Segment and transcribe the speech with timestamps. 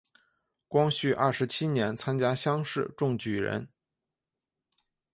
[0.67, 3.69] 光绪二十七年参加乡试中举人。